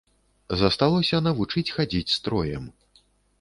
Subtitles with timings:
[0.61, 2.67] Засталося навучыць хадзіць строем.